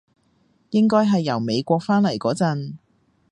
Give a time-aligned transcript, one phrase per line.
[0.71, 2.77] 應該係由美國返嚟嗰陣